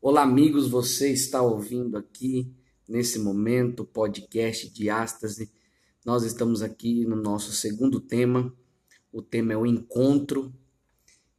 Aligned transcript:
Olá, 0.00 0.22
amigos, 0.22 0.68
você 0.68 1.10
está 1.10 1.42
ouvindo 1.42 1.98
aqui 1.98 2.54
nesse 2.88 3.18
momento 3.18 3.80
o 3.80 3.84
podcast 3.84 4.70
de 4.70 4.88
Ástase. 4.88 5.50
Nós 6.06 6.22
estamos 6.22 6.62
aqui 6.62 7.04
no 7.04 7.16
nosso 7.16 7.50
segundo 7.50 7.98
tema. 7.98 8.54
O 9.12 9.20
tema 9.20 9.54
é 9.54 9.56
o 9.56 9.66
encontro. 9.66 10.54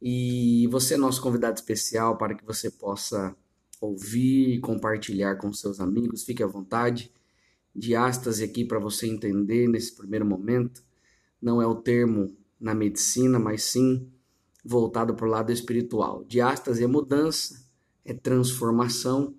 E 0.00 0.66
você 0.70 0.92
é 0.92 0.98
nosso 0.98 1.22
convidado 1.22 1.58
especial 1.58 2.18
para 2.18 2.34
que 2.34 2.44
você 2.44 2.70
possa 2.70 3.34
ouvir 3.80 4.50
e 4.50 4.60
compartilhar 4.60 5.36
com 5.36 5.50
seus 5.54 5.80
amigos. 5.80 6.24
Fique 6.24 6.42
à 6.42 6.46
vontade. 6.46 7.10
Diástase 7.74 8.44
aqui 8.44 8.62
para 8.62 8.78
você 8.78 9.06
entender 9.06 9.68
nesse 9.68 9.96
primeiro 9.96 10.26
momento. 10.26 10.84
Não 11.40 11.62
é 11.62 11.66
o 11.66 11.76
termo 11.76 12.36
na 12.60 12.74
medicina, 12.74 13.38
mas 13.38 13.62
sim 13.62 14.12
voltado 14.62 15.14
para 15.14 15.26
o 15.26 15.30
lado 15.30 15.50
espiritual. 15.50 16.24
Diástase 16.24 16.84
é 16.84 16.86
mudança, 16.86 17.69
é 18.10 18.14
transformação. 18.14 19.34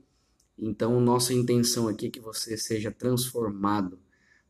Então, 0.58 1.00
nossa 1.02 1.34
intenção 1.34 1.88
aqui 1.88 2.08
é 2.08 2.10
que 2.10 2.20
você 2.20 2.56
seja 2.58 2.92
transformado 2.92 4.00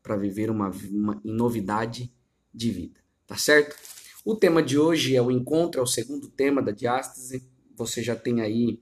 para 0.02 0.16
viver 0.16 0.50
uma, 0.50 0.70
uma 0.90 1.20
novidade 1.24 2.12
de 2.52 2.70
vida. 2.70 3.00
Tá 3.26 3.36
certo? 3.36 3.76
O 4.24 4.36
tema 4.36 4.62
de 4.62 4.78
hoje 4.78 5.16
é 5.16 5.22
o 5.22 5.30
encontro, 5.30 5.80
é 5.80 5.82
o 5.82 5.86
segundo 5.86 6.28
tema 6.28 6.62
da 6.62 6.70
diástase. 6.70 7.42
Você 7.76 8.02
já 8.02 8.14
tem 8.14 8.40
aí 8.40 8.80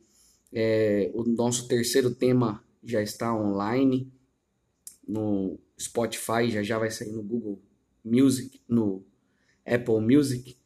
é, 0.53 1.11
o 1.15 1.25
nosso 1.25 1.69
terceiro 1.69 2.15
tema 2.15 2.63
já 2.83 3.03
está 3.03 3.35
online 3.35 4.13
no 5.07 5.59
Spotify, 5.79 6.51
já 6.51 6.63
já 6.63 6.79
vai 6.79 6.91
sair 6.91 7.13
no 7.13 7.23
Google 7.23 7.63
Music, 8.05 8.61
no 8.69 9.05
Apple 9.65 10.01
Music. 10.01 10.57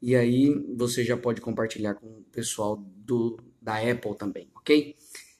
E 0.00 0.16
aí 0.16 0.52
você 0.74 1.04
já 1.04 1.16
pode 1.16 1.40
compartilhar 1.40 1.94
com 1.94 2.06
o 2.06 2.24
pessoal 2.32 2.76
do, 2.76 3.38
da 3.66 3.78
Apple 3.78 4.16
também, 4.16 4.48
ok? 4.54 4.94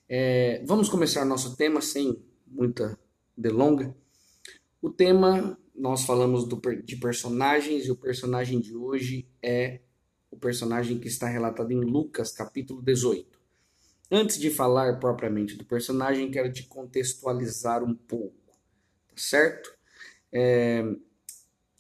É, 0.09 0.61
vamos 0.67 0.89
começar 0.89 1.25
nosso 1.25 1.57
tema 1.57 1.81
sem 1.81 2.21
muita 2.45 2.99
delonga. 3.37 3.97
O 4.83 4.91
tema, 4.91 5.57
nós 5.73 6.03
falamos 6.03 6.45
do, 6.45 6.61
de 6.83 6.97
personagens 6.97 7.87
e 7.87 7.91
o 7.93 7.97
personagem 7.97 8.59
de 8.61 8.75
hoje 8.75 9.29
é 9.41 9.79
o 10.29 10.37
personagem 10.37 10.99
que 10.99 11.07
está 11.07 11.29
relatado 11.29 11.71
em 11.71 11.81
Lucas, 11.81 12.33
capítulo 12.33 12.83
18. 12.83 13.39
Antes 14.11 14.41
de 14.41 14.51
falar 14.51 14.99
propriamente 14.99 15.55
do 15.55 15.65
personagem, 15.65 16.29
quero 16.29 16.53
te 16.53 16.65
contextualizar 16.65 17.85
um 17.85 17.95
pouco, 17.95 18.35
tá 19.07 19.15
certo? 19.15 19.73
É, 20.33 20.85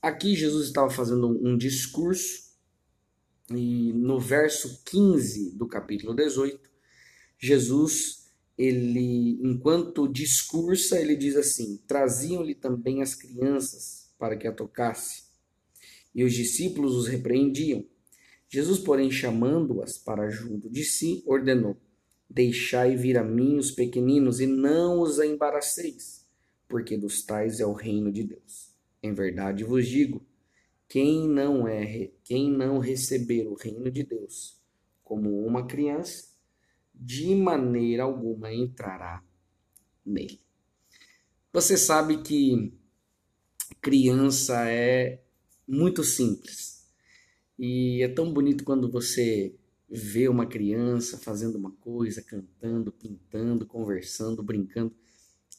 aqui 0.01 0.37
Jesus 0.37 0.69
estava 0.69 0.91
fazendo 0.91 1.27
um 1.27 1.59
discurso 1.59 2.46
e 3.51 3.93
no 3.93 4.19
verso 4.19 4.83
15 4.85 5.53
do 5.57 5.69
capítulo 5.69 6.15
18, 6.15 6.59
Jesus, 7.39 8.27
ele, 8.59 9.39
enquanto 9.43 10.09
discursa, 10.09 10.99
ele 11.01 11.15
diz 11.15 11.37
assim: 11.37 11.81
Traziam-lhe 11.87 12.55
também 12.55 13.03
as 13.03 13.15
crianças 13.15 14.11
para 14.19 14.37
que 14.37 14.47
a 14.49 14.53
tocasse, 14.53 15.25
e 16.15 16.25
os 16.25 16.33
discípulos 16.33 16.97
os 16.97 17.07
repreendiam. 17.07 17.85
Jesus, 18.49 18.79
porém, 18.79 19.11
chamando-as 19.11 19.99
para 19.99 20.29
junto 20.29 20.69
de 20.69 20.83
si, 20.83 21.23
ordenou: 21.27 21.77
Deixai 22.29 22.97
vir 22.97 23.17
a 23.17 23.23
mim 23.23 23.59
os 23.59 23.71
pequeninos 23.71 24.41
e 24.41 24.47
não 24.47 25.01
os 25.01 25.21
embaraceis, 25.21 26.27
porque 26.67 26.97
dos 26.97 27.23
tais 27.23 27.61
é 27.61 27.67
o 27.67 27.73
reino 27.73 28.11
de 28.11 28.25
Deus. 28.25 28.75
Em 29.01 29.13
verdade 29.13 29.63
vos 29.63 29.87
digo 29.87 30.26
quem 30.89 31.29
não 31.29 31.67
é, 31.67 32.11
quem 32.23 32.51
não 32.51 32.79
receber 32.79 33.47
o 33.47 33.55
reino 33.55 33.91
de 33.91 34.03
Deus 34.03 34.61
como 35.03 35.47
uma 35.47 35.67
criança, 35.67 36.29
de 36.93 37.35
maneira 37.35 38.03
alguma 38.03 38.53
entrará 38.53 39.23
nele. 40.05 40.41
Você 41.53 41.77
sabe 41.77 42.23
que 42.23 42.73
criança 43.81 44.69
é 44.69 45.23
muito 45.67 46.03
simples. 46.03 46.87
E 47.59 48.03
é 48.03 48.09
tão 48.09 48.33
bonito 48.33 48.65
quando 48.65 48.91
você 48.91 49.55
vê 49.89 50.29
uma 50.29 50.47
criança 50.47 51.19
fazendo 51.19 51.57
uma 51.57 51.71
coisa, 51.71 52.21
cantando, 52.21 52.93
pintando, 52.93 53.65
conversando, 53.65 54.43
brincando. 54.43 54.95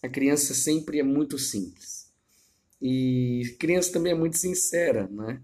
A 0.03 0.09
criança 0.09 0.53
sempre 0.53 0.99
é 0.99 1.03
muito 1.03 1.39
simples. 1.39 2.06
E 2.81 3.55
criança 3.59 3.93
também 3.93 4.13
é 4.13 4.15
muito 4.15 4.37
sincera, 4.37 5.07
né? 5.07 5.41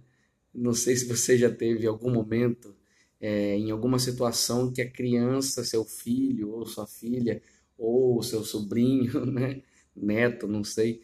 Não 0.54 0.74
sei 0.74 0.96
se 0.96 1.06
você 1.08 1.38
já 1.38 1.50
teve 1.52 1.88
algum 1.88 2.12
momento, 2.12 2.76
é, 3.20 3.58
em 3.58 3.72
alguma 3.72 4.00
situação, 4.00 4.72
que 4.72 4.82
a 4.82 4.90
criança, 4.90 5.64
seu 5.64 5.84
filho, 5.86 6.52
ou 6.52 6.66
sua 6.66 6.88
filha, 6.88 7.42
ou 7.78 8.22
seu 8.24 8.44
sobrinho, 8.44 9.26
né? 9.28 9.62
Neto, 9.96 10.48
não 10.48 10.64
sei, 10.64 11.02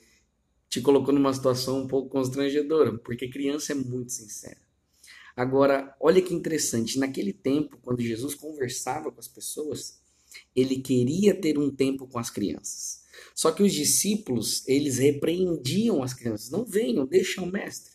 te 0.69 0.81
colocou 0.81 1.13
numa 1.13 1.33
situação 1.33 1.81
um 1.83 1.87
pouco 1.87 2.09
constrangedora, 2.09 2.97
porque 2.99 3.29
criança 3.29 3.73
é 3.73 3.75
muito 3.75 4.11
sincera. 4.11 4.57
Agora, 5.35 5.95
olha 5.99 6.21
que 6.21 6.33
interessante, 6.33 6.99
naquele 6.99 7.33
tempo, 7.33 7.77
quando 7.81 8.01
Jesus 8.01 8.35
conversava 8.35 9.11
com 9.11 9.19
as 9.19 9.27
pessoas, 9.27 10.01
ele 10.55 10.79
queria 10.79 11.33
ter 11.33 11.57
um 11.57 11.69
tempo 11.69 12.07
com 12.07 12.19
as 12.19 12.29
crianças. 12.29 13.03
Só 13.35 13.51
que 13.51 13.63
os 13.63 13.73
discípulos, 13.73 14.67
eles 14.67 14.97
repreendiam 14.97 16.03
as 16.03 16.13
crianças, 16.13 16.49
não 16.49 16.65
venham, 16.65 17.05
deixem 17.05 17.43
o 17.43 17.51
mestre. 17.51 17.93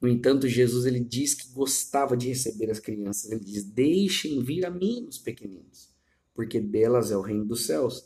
No 0.00 0.08
entanto, 0.08 0.48
Jesus 0.48 0.86
ele 0.86 1.00
diz 1.00 1.34
que 1.34 1.48
gostava 1.52 2.16
de 2.16 2.28
receber 2.28 2.70
as 2.70 2.78
crianças. 2.78 3.30
Ele 3.30 3.44
diz: 3.44 3.64
"Deixem 3.64 4.42
vir 4.42 4.64
a 4.64 4.70
mim 4.70 5.06
os 5.08 5.18
pequeninos, 5.18 5.90
porque 6.34 6.60
delas 6.60 7.10
é 7.10 7.16
o 7.16 7.22
reino 7.22 7.44
dos 7.44 7.66
céus". 7.66 8.04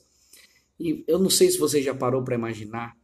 E 0.80 1.04
eu 1.06 1.18
não 1.18 1.28
sei 1.28 1.50
se 1.50 1.58
você 1.58 1.82
já 1.82 1.94
parou 1.94 2.24
para 2.24 2.34
imaginar 2.34 2.96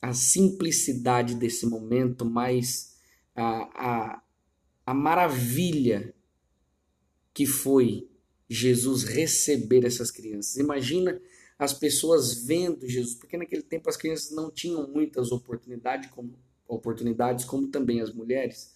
a 0.00 0.12
simplicidade 0.12 1.34
desse 1.34 1.66
momento, 1.66 2.24
mas 2.24 2.96
a, 3.34 3.42
a, 3.42 4.22
a 4.86 4.94
maravilha 4.94 6.14
que 7.32 7.46
foi 7.46 8.08
Jesus 8.48 9.04
receber 9.04 9.84
essas 9.84 10.10
crianças. 10.10 10.56
Imagina 10.56 11.20
as 11.58 11.72
pessoas 11.72 12.44
vendo 12.44 12.88
Jesus, 12.88 13.14
porque 13.14 13.36
naquele 13.36 13.62
tempo 13.62 13.88
as 13.88 13.96
crianças 13.96 14.30
não 14.30 14.50
tinham 14.50 14.88
muitas 14.88 15.32
oportunidades 15.32 16.10
como, 16.10 16.38
oportunidades, 16.66 17.44
como 17.44 17.68
também 17.68 18.00
as 18.00 18.12
mulheres. 18.12 18.74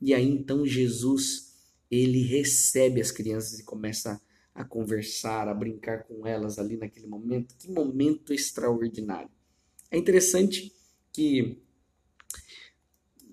E 0.00 0.14
aí 0.14 0.28
então 0.28 0.66
Jesus, 0.66 1.54
ele 1.90 2.22
recebe 2.22 3.00
as 3.00 3.10
crianças 3.10 3.58
e 3.58 3.64
começa 3.64 4.20
a 4.54 4.64
conversar, 4.64 5.48
a 5.48 5.54
brincar 5.54 6.04
com 6.04 6.26
elas 6.26 6.58
ali 6.58 6.76
naquele 6.76 7.06
momento. 7.06 7.54
Que 7.56 7.70
momento 7.70 8.32
extraordinário. 8.32 9.30
É 9.90 9.98
interessante 9.98 10.72
que 11.12 11.58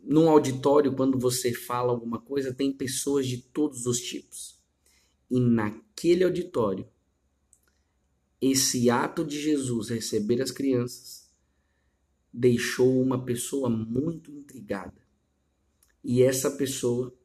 num 0.04 0.30
auditório, 0.30 0.96
quando 0.96 1.18
você 1.18 1.54
fala 1.54 1.92
alguma 1.92 2.20
coisa, 2.20 2.54
tem 2.54 2.72
pessoas 2.72 3.28
de 3.28 3.38
todos 3.38 3.86
os 3.86 4.00
tipos. 4.00 4.51
E 5.32 5.40
naquele 5.40 6.26
auditório, 6.26 6.86
esse 8.42 8.90
ato 8.90 9.24
de 9.24 9.40
Jesus 9.40 9.88
receber 9.88 10.42
as 10.42 10.52
crianças 10.52 11.32
deixou 12.34 13.02
uma 13.02 13.24
pessoa 13.24 13.70
muito 13.70 14.30
intrigada. 14.30 15.02
E 16.04 16.22
essa 16.22 16.52
pessoa 16.52 17.16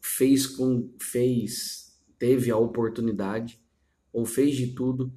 fez 0.00 0.46
com 0.46 0.92
fez 1.00 1.98
teve 2.18 2.50
a 2.50 2.56
oportunidade 2.58 3.58
ou 4.12 4.26
fez 4.26 4.54
de 4.54 4.74
tudo 4.74 5.10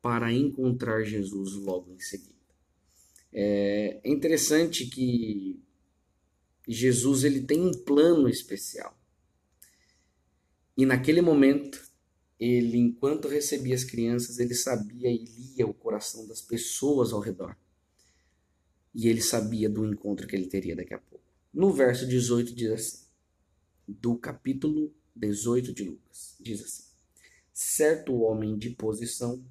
para 0.00 0.32
encontrar 0.32 1.02
Jesus 1.02 1.54
logo 1.54 1.92
em 1.92 1.98
seguida. 1.98 2.36
É 3.32 4.00
interessante 4.04 4.86
que 4.86 5.60
Jesus 6.68 7.24
ele 7.24 7.42
tem 7.42 7.60
um 7.60 7.72
plano 7.72 8.28
especial. 8.28 8.95
E 10.76 10.84
naquele 10.84 11.20
momento 11.20 11.82
ele, 12.38 12.76
enquanto 12.76 13.28
recebia 13.28 13.74
as 13.74 13.84
crianças, 13.84 14.38
ele 14.38 14.54
sabia 14.54 15.10
e 15.10 15.24
lia 15.24 15.66
o 15.66 15.72
coração 15.72 16.26
das 16.26 16.40
pessoas 16.40 17.12
ao 17.12 17.20
redor. 17.20 17.56
E 18.94 19.08
ele 19.08 19.22
sabia 19.22 19.68
do 19.68 19.86
encontro 19.86 20.26
que 20.26 20.36
ele 20.36 20.46
teria 20.46 20.76
daqui 20.76 20.94
a 20.94 20.98
pouco. 20.98 21.24
No 21.52 21.72
verso 21.72 22.06
18 22.06 22.54
diz 22.54 22.70
assim, 22.70 23.06
do 23.88 24.16
capítulo 24.18 24.92
18 25.14 25.72
de 25.72 25.84
Lucas, 25.84 26.36
diz 26.40 26.62
assim: 26.62 26.84
Certo 27.52 28.14
homem 28.20 28.58
de 28.58 28.70
posição 28.70 29.42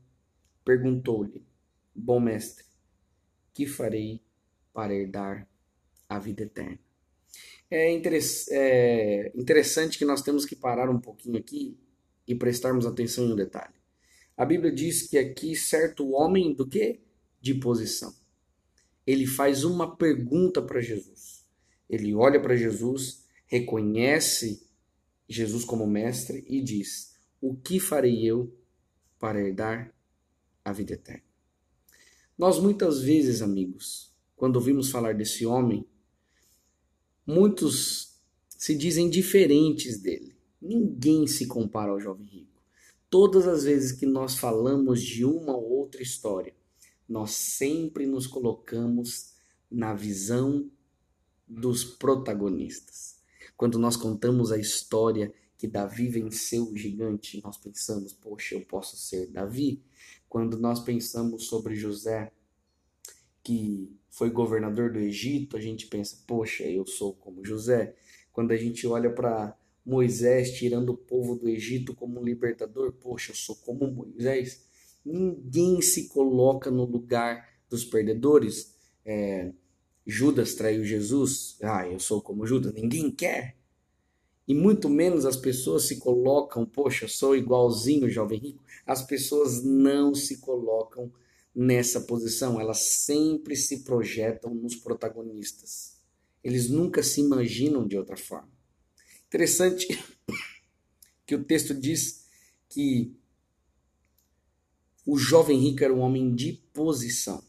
perguntou-lhe: 0.63 1.44
Bom 1.95 2.19
mestre, 2.19 2.66
que 3.54 3.66
farei 3.66 4.21
para 4.74 4.94
herdar 4.94 5.48
a 6.07 6.19
vida 6.19 6.44
eterna? 6.44 6.85
É, 7.70 7.94
é 8.52 9.32
interessante 9.36 9.98
que 9.98 10.06
nós 10.06 10.22
temos 10.22 10.46
que 10.46 10.56
parar 10.56 10.90
um 10.90 11.00
pouquinho 11.00 11.38
aqui 11.38 11.78
e 12.28 12.36
prestarmos 12.36 12.86
atenção 12.86 13.26
em 13.26 13.34
um 13.34 13.36
detalhe. 13.36 13.76
A 14.38 14.46
Bíblia 14.46 14.72
diz 14.72 15.08
que 15.08 15.18
aqui 15.18 15.56
certo 15.56 16.12
homem 16.12 16.54
do 16.54 16.68
que? 16.68 17.00
De 17.40 17.54
posição. 17.54 18.14
Ele 19.06 19.26
faz 19.26 19.64
uma 19.64 19.96
pergunta 19.96 20.62
para 20.62 20.82
Jesus. 20.82 21.46
Ele 21.90 22.14
olha 22.14 22.42
para 22.42 22.56
Jesus, 22.56 23.24
reconhece 23.46 24.68
Jesus 25.30 25.64
como 25.64 25.88
mestre 25.88 26.44
e 26.48 26.62
diz: 26.62 27.16
O 27.40 27.56
que 27.56 27.80
farei 27.80 28.26
eu 28.26 28.54
para 29.20 29.40
herdar 29.40 29.94
a 30.64 30.74
vida 30.74 30.94
eterna? 30.94 31.24
Nós 32.38 32.60
muitas 32.60 33.02
vezes, 33.02 33.42
amigos, 33.42 34.14
quando 34.36 34.58
ouvimos 34.58 34.90
falar 34.90 35.14
desse 35.14 35.46
homem, 35.46 35.88
muitos 37.25 38.16
se 38.50 38.75
dizem 38.75 39.10
diferentes 39.10 40.00
dele. 40.00 40.36
Ninguém 40.62 41.27
se 41.27 41.45
compara 41.45 41.92
ao 41.92 42.00
jovem 42.00 42.25
rico. 42.25 42.62
Todas 43.10 43.48
as 43.48 43.63
vezes 43.63 43.92
que 43.92 44.06
nós 44.06 44.38
falamos 44.38 45.01
de 45.01 45.24
uma 45.24 45.56
ou 45.56 45.69
outra 45.69 46.01
história, 46.01 46.54
nós 47.07 47.31
sempre 47.31 48.06
nos 48.06 48.27
colocamos 48.27 49.33
na 49.69 49.94
visão 49.94 50.69
dos 51.48 51.83
protagonistas. 51.83 53.18
Quando 53.56 53.78
nós 53.78 53.95
contamos 53.95 54.51
a 54.51 54.57
história 54.57 55.33
que 55.57 55.68
Davi 55.68 56.07
venceu 56.07 56.69
o 56.69 56.75
gigante, 56.75 57.42
nós 57.44 57.57
pensamos, 57.57 58.12
poxa, 58.13 58.56
eu 58.56 58.62
posso 58.62 58.98
ser 58.98 59.28
Davi. 59.28 59.81
Quando 60.28 60.57
nós 60.57 60.80
pensamos 60.80 61.45
sobre 61.45 61.75
José, 61.75 62.31
que 63.44 63.95
foi 64.16 64.30
governador 64.30 64.94
do 64.94 65.00
Egito, 65.00 65.58
a 65.58 65.62
gente 65.62 65.88
pensa, 65.88 66.18
poxa, 66.26 66.64
eu 66.64 66.88
sou 66.88 67.14
como 67.14 67.46
José. 67.46 67.94
Quando 68.32 68.52
a 68.52 68.56
gente 68.56 68.88
olha 68.88 69.10
para 69.10 69.58
Moisés 69.86 70.52
tirando 70.54 70.90
o 70.92 70.98
povo 70.98 71.36
do 71.36 71.50
Egito 71.50 71.94
como 71.94 72.22
um 72.22 72.24
libertador, 72.24 72.94
poxa, 72.94 73.32
eu 73.32 73.36
sou 73.36 73.58
como 73.58 73.92
Moisés. 73.92 74.66
Ninguém 75.06 75.82
se 75.82 76.08
coloca 76.08 76.72
no 76.72 76.86
lugar 76.86 77.46
dos 77.70 77.84
perdedores. 77.84 78.74
É, 79.06 79.52
Judas 80.08 80.56
traiu 80.56 80.86
Jesus, 80.86 81.58
ah, 81.62 81.86
eu 81.86 82.00
sou 82.00 82.22
como 82.22 82.48
Judas, 82.48 82.74
ninguém 82.74 83.12
quer. 83.12 83.58
E 84.48 84.56
muito 84.56 84.88
menos 84.88 85.26
as 85.26 85.36
pessoas 85.36 85.90
se 85.90 86.00
colocam, 86.00 86.66
poxa, 86.66 87.04
eu 87.04 87.10
sou 87.10 87.36
igualzinho 87.36 88.10
jovem 88.10 88.40
rico. 88.40 88.64
As 88.86 89.06
pessoas 89.06 89.62
não 89.62 90.16
se 90.16 90.40
colocam 90.40 91.12
nessa 91.56 92.02
posição, 92.02 92.60
elas 92.60 92.80
sempre 92.80 93.56
se 93.56 93.84
projetam 93.84 94.54
nos 94.54 94.75
protagonistas. 94.75 95.96
Eles 96.44 96.69
nunca 96.69 97.02
se 97.02 97.22
imaginam 97.22 97.88
de 97.88 97.98
outra 97.98 98.18
forma. 98.18 98.52
Interessante 99.28 99.88
que 101.25 101.36
o 101.36 101.44
texto 101.44 101.74
diz 101.74 102.25
que 102.68 103.16
o 105.06 105.18
jovem 105.18 105.60
rico 105.60 105.84
era 105.84 105.94
um 105.94 106.00
homem 106.00 106.36
de 106.36 106.54
posição, 106.74 107.44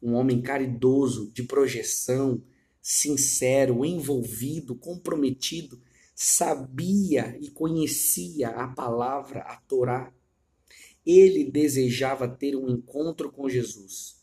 um 0.00 0.14
homem 0.14 0.40
caridoso, 0.40 1.30
de 1.32 1.42
projeção, 1.42 2.42
sincero, 2.80 3.84
envolvido, 3.84 4.74
comprometido, 4.74 5.80
sabia 6.14 7.36
e 7.40 7.50
conhecia 7.50 8.50
a 8.50 8.68
palavra, 8.68 9.40
a 9.40 9.56
Torá. 9.56 10.12
Ele 11.04 11.44
desejava 11.44 12.28
ter 12.28 12.56
um 12.56 12.68
encontro 12.68 13.30
com 13.30 13.48
Jesus. 13.48 14.16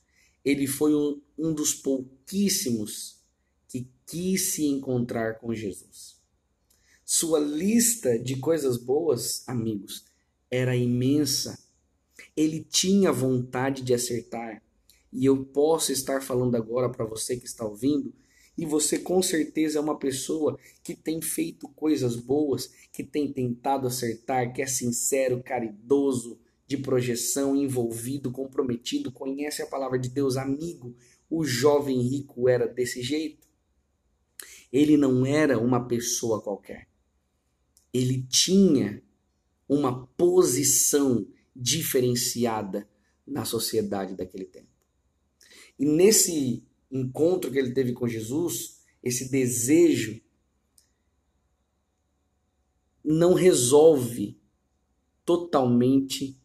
Ele 0.44 0.66
foi 0.66 0.96
um, 0.96 1.22
um 1.38 1.54
dos 1.54 1.74
pouquíssimos 1.74 3.20
que 3.68 3.88
quis 4.06 4.54
se 4.54 4.66
encontrar 4.66 5.40
com 5.40 5.54
Jesus. 5.54 6.20
Sua 7.06 7.40
lista 7.40 8.18
de 8.18 8.38
coisas 8.38 8.78
boas, 8.78 9.48
amigos, 9.48 10.06
era 10.50 10.76
imensa. 10.76 11.60
Ele 12.36 12.64
tinha 12.64 13.12
vontade 13.12 13.82
de 13.82 13.94
acertar. 13.94 14.64
E 15.12 15.26
eu 15.26 15.46
posso 15.46 15.92
estar 15.92 16.22
falando 16.22 16.56
agora 16.56 16.90
para 16.90 17.06
você 17.06 17.36
que 17.38 17.46
está 17.46 17.66
ouvindo, 17.66 18.14
e 18.58 18.66
você 18.66 19.00
com 19.00 19.22
certeza 19.22 19.78
é 19.80 19.82
uma 19.82 19.98
pessoa 19.98 20.58
que 20.84 20.96
tem 20.96 21.22
feito 21.22 21.68
coisas 21.70 22.16
boas, 22.16 22.72
que 22.92 23.04
tem 23.04 23.32
tentado 23.32 23.88
acertar, 23.88 24.54
que 24.54 24.62
é 24.62 24.68
sincero, 24.68 25.42
caridoso, 25.44 26.40
de 26.72 26.78
projeção, 26.78 27.54
envolvido, 27.54 28.32
comprometido, 28.32 29.12
conhece 29.12 29.62
a 29.62 29.68
palavra 29.68 30.00
de 30.00 30.08
Deus, 30.08 30.38
amigo. 30.38 30.96
O 31.30 31.44
jovem 31.44 32.02
rico 32.02 32.48
era 32.48 32.66
desse 32.66 33.02
jeito. 33.02 33.46
Ele 34.72 34.96
não 34.96 35.26
era 35.26 35.60
uma 35.60 35.86
pessoa 35.86 36.42
qualquer. 36.42 36.88
Ele 37.94 38.24
tinha 38.24 39.04
uma 39.68 40.08
posição 40.08 41.28
diferenciada 41.54 42.90
na 43.28 43.44
sociedade 43.44 44.16
daquele 44.16 44.46
tempo. 44.46 44.72
E 45.78 45.86
nesse 45.86 46.66
encontro 46.90 47.52
que 47.52 47.60
ele 47.60 47.74
teve 47.74 47.92
com 47.92 48.08
Jesus, 48.08 48.80
esse 49.04 49.30
desejo 49.30 50.22
não 53.04 53.34
resolve 53.34 54.40
totalmente 55.26 56.41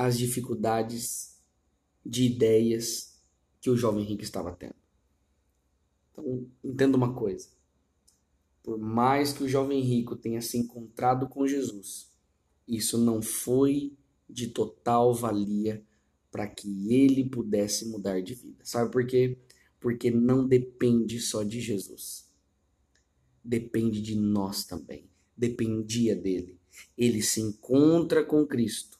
as 0.00 0.16
dificuldades 0.16 1.38
de 2.04 2.24
ideias 2.24 3.20
que 3.60 3.68
o 3.68 3.76
jovem 3.76 4.02
rico 4.02 4.22
estava 4.22 4.50
tendo. 4.50 4.74
Então, 6.10 6.46
entenda 6.64 6.96
uma 6.96 7.12
coisa. 7.12 7.50
Por 8.62 8.78
mais 8.78 9.30
que 9.34 9.44
o 9.44 9.48
jovem 9.48 9.82
rico 9.82 10.16
tenha 10.16 10.40
se 10.40 10.56
encontrado 10.56 11.28
com 11.28 11.46
Jesus, 11.46 12.10
isso 12.66 12.96
não 12.96 13.20
foi 13.20 13.92
de 14.26 14.46
total 14.46 15.12
valia 15.12 15.84
para 16.30 16.48
que 16.48 16.90
ele 16.90 17.28
pudesse 17.28 17.86
mudar 17.86 18.22
de 18.22 18.32
vida. 18.32 18.64
Sabe 18.64 18.90
por 18.90 19.06
quê? 19.06 19.36
Porque 19.78 20.10
não 20.10 20.48
depende 20.48 21.20
só 21.20 21.42
de 21.42 21.60
Jesus. 21.60 22.26
Depende 23.44 24.00
de 24.00 24.16
nós 24.16 24.64
também. 24.64 25.10
Dependia 25.36 26.16
dele. 26.16 26.58
Ele 26.96 27.20
se 27.20 27.42
encontra 27.42 28.24
com 28.24 28.46
Cristo 28.46 28.99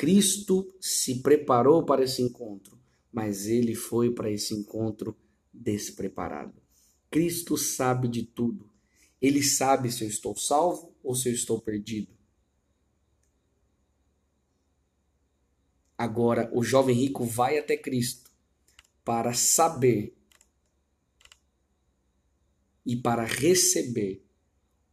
Cristo 0.00 0.66
se 0.80 1.20
preparou 1.20 1.84
para 1.84 2.02
esse 2.02 2.22
encontro, 2.22 2.80
mas 3.12 3.46
ele 3.46 3.74
foi 3.74 4.10
para 4.10 4.30
esse 4.30 4.54
encontro 4.54 5.14
despreparado. 5.52 6.58
Cristo 7.10 7.58
sabe 7.58 8.08
de 8.08 8.22
tudo. 8.22 8.72
Ele 9.20 9.42
sabe 9.42 9.92
se 9.92 10.02
eu 10.02 10.08
estou 10.08 10.34
salvo 10.34 10.96
ou 11.02 11.14
se 11.14 11.28
eu 11.28 11.34
estou 11.34 11.60
perdido. 11.60 12.16
Agora, 15.98 16.50
o 16.54 16.62
jovem 16.62 16.96
rico 16.96 17.22
vai 17.26 17.58
até 17.58 17.76
Cristo 17.76 18.30
para 19.04 19.34
saber 19.34 20.16
e 22.86 22.96
para 22.96 23.26
receber 23.26 24.26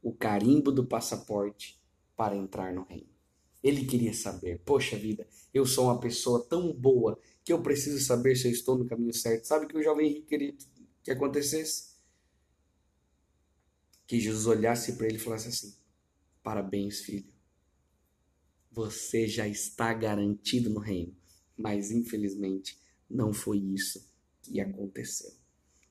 o 0.02 0.12
carimbo 0.12 0.70
do 0.70 0.86
passaporte 0.86 1.82
para 2.14 2.36
entrar 2.36 2.74
no 2.74 2.84
reino. 2.84 3.17
Ele 3.68 3.86
queria 3.86 4.14
saber, 4.14 4.62
poxa 4.64 4.96
vida, 4.98 5.28
eu 5.54 5.66
sou 5.66 5.86
uma 5.86 6.00
pessoa 6.00 6.46
tão 6.48 6.72
boa 6.72 7.20
que 7.44 7.52
eu 7.52 7.62
preciso 7.62 8.00
saber 8.00 8.36
se 8.36 8.48
eu 8.48 8.52
estou 8.52 8.78
no 8.78 8.86
caminho 8.86 9.14
certo. 9.14 9.46
Sabe 9.46 9.68
que 9.68 9.78
o 9.78 9.84
jovem 9.84 10.10
rico 10.10 10.28
queria 10.28 10.54
que 11.08 11.12
acontecesse? 11.12 11.96
Que 14.06 14.20
Jesus 14.20 14.46
olhasse 14.46 14.98
para 14.98 15.08
ele 15.08 15.16
e 15.16 15.20
falasse 15.20 15.48
assim: 15.48 15.74
Parabéns, 16.44 17.00
filho. 17.00 17.32
Você 18.70 19.26
já 19.26 19.48
está 19.48 19.94
garantido 19.94 20.70
no 20.70 20.82
reino. 20.82 21.16
Mas 21.56 21.92
infelizmente 21.92 22.78
não 23.10 23.32
foi 23.32 23.58
isso 23.58 24.06
que 24.44 24.60
aconteceu. 24.60 25.34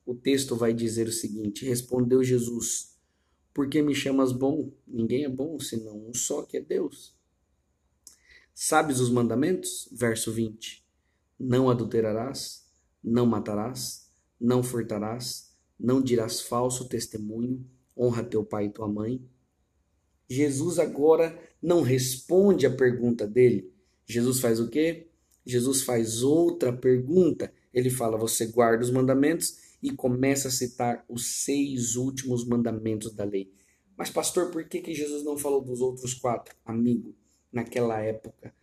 O 0.05 0.13
texto 0.13 0.55
vai 0.55 0.71
dizer 0.71 1.07
o 1.07 1.11
seguinte: 1.11 1.65
Respondeu 1.65 2.23
Jesus: 2.23 2.95
Por 3.51 3.67
que 3.67 3.81
me 3.81 3.95
chamas 3.95 4.31
bom? 4.31 4.71
Ninguém 4.85 5.23
é 5.23 5.29
bom 5.29 5.59
senão 5.59 6.07
um 6.07 6.13
só 6.13 6.43
que 6.43 6.57
é 6.57 6.61
Deus. 6.61 7.16
Sabes 8.59 8.99
os 8.99 9.11
mandamentos? 9.11 9.87
Verso 9.91 10.31
20. 10.31 10.83
Não 11.39 11.69
adulterarás, 11.69 12.65
não 13.03 13.23
matarás, 13.23 14.09
não 14.41 14.63
furtarás, 14.63 15.55
não 15.79 16.01
dirás 16.01 16.41
falso 16.41 16.89
testemunho, 16.89 17.63
honra 17.95 18.23
teu 18.23 18.43
pai 18.43 18.65
e 18.65 18.71
tua 18.71 18.87
mãe. 18.87 19.23
Jesus 20.27 20.79
agora 20.79 21.39
não 21.61 21.83
responde 21.83 22.65
a 22.65 22.75
pergunta 22.75 23.27
dele. 23.27 23.71
Jesus 24.07 24.39
faz 24.39 24.59
o 24.59 24.67
quê? 24.67 25.07
Jesus 25.45 25.83
faz 25.83 26.23
outra 26.23 26.73
pergunta. 26.73 27.53
Ele 27.71 27.91
fala: 27.91 28.17
Você 28.17 28.47
guarda 28.47 28.83
os 28.83 28.89
mandamentos 28.89 29.55
e 29.83 29.91
começa 29.91 30.47
a 30.47 30.51
citar 30.51 31.05
os 31.07 31.43
seis 31.43 31.95
últimos 31.95 32.43
mandamentos 32.43 33.13
da 33.13 33.23
lei. 33.23 33.53
Mas, 33.95 34.09
pastor, 34.09 34.49
por 34.49 34.67
que, 34.67 34.81
que 34.81 34.95
Jesus 34.95 35.23
não 35.23 35.37
falou 35.37 35.61
dos 35.61 35.79
outros 35.79 36.15
quatro? 36.15 36.55
Amigo, 36.65 37.15
naquela 37.51 37.99
época, 37.99 38.53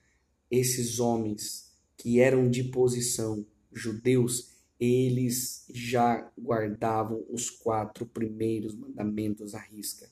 esses 0.50 0.98
homens 0.98 1.72
que 1.96 2.20
eram 2.20 2.48
de 2.48 2.64
posição 2.64 3.46
judeus, 3.72 4.52
eles 4.78 5.66
já 5.70 6.30
guardavam 6.38 7.24
os 7.30 7.50
quatro 7.50 8.06
primeiros 8.06 8.74
mandamentos 8.74 9.54
à 9.54 9.60
risca. 9.60 10.08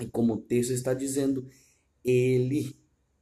E 0.00 0.06
como 0.06 0.34
o 0.34 0.40
texto 0.40 0.72
está 0.72 0.94
dizendo, 0.94 1.48
ele 2.04 2.76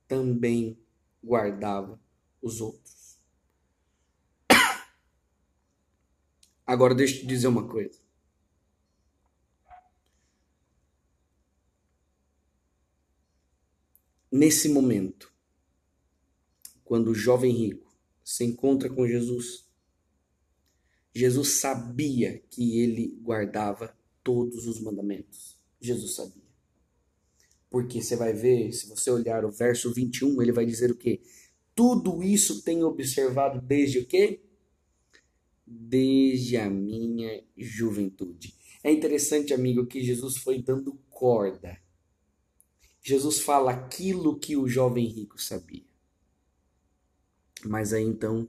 também 0.07 0.79
guardava 1.23 2.01
os 2.41 2.61
outros. 2.61 3.19
Agora 6.67 6.95
deixa 6.95 7.17
eu 7.17 7.21
te 7.21 7.27
dizer 7.27 7.49
uma 7.49 7.67
coisa. 7.67 7.99
Nesse 14.31 14.69
momento, 14.69 15.33
quando 16.85 17.09
o 17.09 17.15
jovem 17.15 17.53
rico 17.53 17.93
se 18.25 18.45
encontra 18.45 18.89
com 18.89 19.07
Jesus, 19.07 19.65
Jesus 21.15 21.49
sabia 21.49 22.39
que 22.51 22.81
ele 22.81 23.19
guardava 23.23 23.97
todos 24.23 24.67
os 24.67 24.81
mandamentos. 24.81 25.59
Jesus 25.81 26.15
sabia. 26.15 26.51
Porque 27.69 28.03
você 28.03 28.17
vai 28.17 28.33
ver, 28.33 28.73
se 28.73 28.89
você 28.89 29.11
olhar 29.11 29.45
o 29.45 29.51
verso 29.51 29.93
21, 29.93 30.43
ele 30.43 30.53
vai 30.53 30.67
dizer 30.67 30.91
o 30.91 30.97
quê? 30.97 31.21
Tudo 31.75 32.23
isso 32.23 32.63
tenho 32.63 32.87
observado 32.87 33.61
desde 33.61 34.01
o 34.01 34.07
quê? 34.07 34.41
Desde 35.67 36.57
a 36.57 36.69
minha 36.69 37.45
juventude. 37.57 38.55
É 38.83 38.91
interessante, 38.91 39.55
amigo, 39.55 39.87
que 39.87 40.03
Jesus 40.03 40.39
foi 40.39 40.61
dando 40.61 40.95
corda. 41.09 41.79
Jesus 43.03 43.41
fala 43.41 43.73
aquilo 43.73 44.39
que 44.39 44.57
o 44.57 44.69
jovem 44.69 45.07
rico 45.07 45.41
sabia. 45.41 45.85
Mas 47.65 47.93
aí 47.93 48.05
então, 48.05 48.49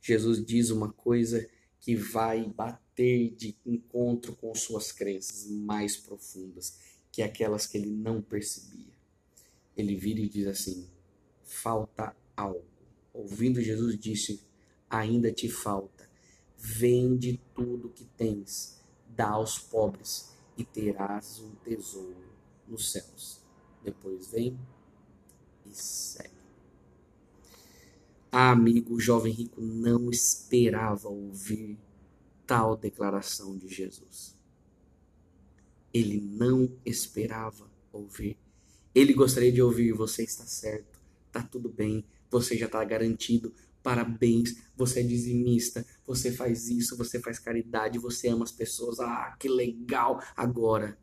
Jesus 0.00 0.44
diz 0.44 0.70
uma 0.70 0.92
coisa 0.92 1.48
que 1.80 1.94
vai 1.94 2.46
bater 2.46 3.30
de 3.34 3.56
encontro 3.64 4.34
com 4.36 4.54
suas 4.54 4.92
crenças 4.92 5.46
mais 5.46 5.96
profundas 5.96 6.78
que 7.10 7.22
aquelas 7.22 7.66
que 7.66 7.78
ele 7.78 7.90
não 7.90 8.20
percebia. 8.20 8.92
Ele 9.76 9.96
vira 9.96 10.20
e 10.20 10.28
diz 10.28 10.46
assim: 10.46 10.88
falta 11.44 12.14
algo. 12.36 12.64
Ouvindo 13.12 13.60
Jesus 13.60 13.98
disse: 13.98 14.42
ainda 14.88 15.32
te 15.32 15.48
falta. 15.48 16.08
Vende 16.56 17.40
tudo 17.54 17.88
que 17.88 18.04
tens, 18.04 18.80
dá 19.08 19.30
aos 19.30 19.58
pobres 19.58 20.30
e 20.56 20.64
terás 20.64 21.38
um 21.38 21.54
tesouro 21.56 22.32
nos 22.66 22.90
céus. 22.90 23.47
Depois 23.82 24.28
vem 24.28 24.58
e 25.66 25.70
segue. 25.70 26.36
Amigo, 28.30 28.94
o 28.94 29.00
jovem 29.00 29.32
rico 29.32 29.60
não 29.60 30.10
esperava 30.10 31.08
ouvir 31.08 31.78
tal 32.46 32.76
declaração 32.76 33.56
de 33.56 33.68
Jesus 33.68 34.38
ele 35.92 36.20
não 36.20 36.70
esperava 36.84 37.70
ouvir. 37.92 38.38
Ele 38.94 39.12
gostaria 39.12 39.52
de 39.52 39.62
ouvir: 39.62 39.92
você 39.92 40.22
está 40.22 40.44
certo, 40.44 41.00
tá 41.32 41.42
tudo 41.42 41.68
bem, 41.68 42.04
você 42.30 42.56
já 42.56 42.66
está 42.66 42.84
garantido, 42.84 43.52
parabéns, 43.82 44.54
você 44.76 45.00
é 45.00 45.02
dizimista, 45.02 45.84
você 46.06 46.32
faz 46.32 46.68
isso, 46.68 46.96
você 46.96 47.20
faz 47.20 47.38
caridade, 47.38 47.98
você 47.98 48.28
ama 48.28 48.44
as 48.44 48.52
pessoas, 48.52 49.00
ah, 49.00 49.36
que 49.38 49.48
legal. 49.48 50.22
Agora, 50.36 50.98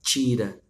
tira 0.00 0.60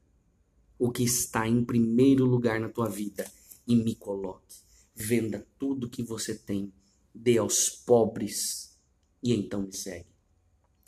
o 0.80 0.90
que 0.90 1.04
está 1.04 1.46
em 1.46 1.64
primeiro 1.64 2.24
lugar 2.24 2.58
na 2.58 2.68
tua 2.68 2.88
vida 2.88 3.30
e 3.68 3.76
me 3.76 3.94
coloque. 3.94 4.56
Venda 4.92 5.46
tudo 5.60 5.88
que 5.88 6.02
você 6.02 6.34
tem, 6.34 6.72
dê 7.14 7.38
aos 7.38 7.68
pobres 7.68 8.76
e 9.22 9.32
então 9.32 9.62
me 9.62 9.72
segue. 9.72 10.10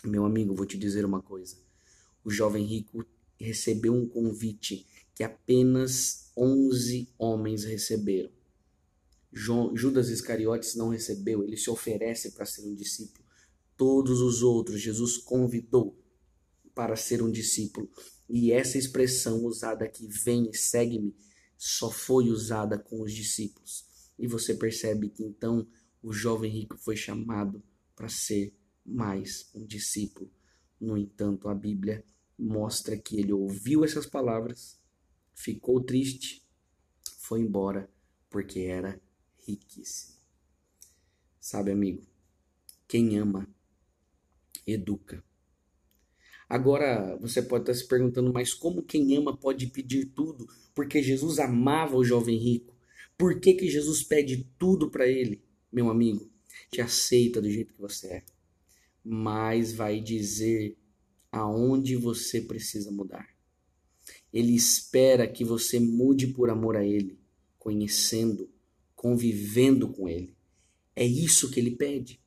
Meu 0.05 0.25
amigo, 0.25 0.53
vou 0.53 0.67
te 0.67 0.77
dizer 0.77 1.05
uma 1.05 1.23
coisa 1.23 1.63
o 2.25 2.31
jovem 2.31 2.65
rico 2.65 3.05
recebeu 3.39 3.93
um 3.93 4.07
convite 4.07 4.87
que 5.15 5.25
apenas 5.25 6.31
11 6.37 7.09
homens 7.19 7.65
receberam. 7.65 8.31
Judas 9.33 10.09
Iscariotes 10.09 10.75
não 10.75 10.91
recebeu, 10.91 11.43
ele 11.43 11.57
se 11.57 11.71
oferece 11.71 12.33
para 12.33 12.45
ser 12.45 12.63
um 12.63 12.75
discípulo. 12.75 13.25
Todos 13.77 14.21
os 14.21 14.43
outros 14.43 14.81
Jesus 14.81 15.17
convidou 15.17 15.99
para 16.75 16.97
ser 16.97 17.23
um 17.23 17.31
discípulo. 17.31 17.91
E 18.35 18.51
essa 18.51 18.79
expressão 18.79 19.45
usada 19.45 19.85
aqui, 19.85 20.09
vem 20.09 20.49
e 20.49 20.57
segue-me, 20.57 21.15
só 21.59 21.91
foi 21.91 22.31
usada 22.31 22.79
com 22.79 23.03
os 23.03 23.13
discípulos. 23.13 23.85
E 24.19 24.27
você 24.27 24.55
percebe 24.55 25.11
que 25.11 25.23
então 25.23 25.69
o 26.03 26.15
jovem 26.15 26.51
rico 26.51 26.79
foi 26.79 26.97
chamado 26.97 27.63
para 27.95 28.09
ser 28.09 28.57
mais 28.87 29.51
um 29.55 29.67
discípulo. 29.67 30.33
No 30.81 30.97
entanto, 30.97 31.47
a 31.47 31.55
Bíblia 31.55 32.03
mostra 32.39 32.97
que 32.97 33.21
ele 33.21 33.35
ouviu 33.35 33.85
essas 33.85 34.07
palavras, 34.07 34.81
ficou 35.35 35.83
triste, 35.83 36.43
foi 37.19 37.43
embora, 37.43 37.87
porque 38.31 38.61
era 38.61 38.99
riquíssimo. 39.47 40.17
Sabe, 41.39 41.71
amigo, 41.71 42.07
quem 42.89 43.19
ama, 43.19 43.47
educa. 44.67 45.23
Agora 46.53 47.17
você 47.17 47.41
pode 47.41 47.63
estar 47.63 47.73
se 47.73 47.89
perguntando, 47.89 48.31
mas 48.31 48.53
como 48.53 48.83
quem 48.83 49.17
ama 49.17 49.35
pode 49.35 49.69
pedir 49.69 50.13
tudo? 50.15 50.47
Porque 50.75 51.03
Jesus 51.03 51.39
amava 51.39 51.97
o 51.97 52.05
jovem 52.05 52.37
rico. 52.37 52.77
Por 53.17 53.41
que, 53.41 53.55
que 53.55 53.71
Jesus 53.71 54.03
pede 54.03 54.47
tudo 54.59 54.91
para 54.91 55.09
ele? 55.09 55.43
Meu 55.73 55.89
amigo, 55.89 56.31
te 56.71 56.83
aceita 56.83 57.41
do 57.41 57.51
jeito 57.51 57.73
que 57.73 57.81
você 57.81 58.07
é, 58.09 58.23
mas 59.03 59.73
vai 59.73 59.99
dizer 59.99 60.77
aonde 61.31 61.97
você 61.97 62.43
precisa 62.43 62.93
mudar. 62.93 63.27
Ele 64.31 64.55
espera 64.55 65.27
que 65.27 65.45
você 65.45 65.81
mude 65.81 66.27
por 66.27 66.51
amor 66.51 66.77
a 66.77 66.85
Ele, 66.85 67.19
conhecendo, 67.59 68.51
convivendo 68.95 69.89
com 69.89 70.07
Ele. 70.07 70.37
É 70.95 71.07
isso 71.07 71.51
que 71.51 71.59
ele 71.59 71.77
pede. 71.77 72.21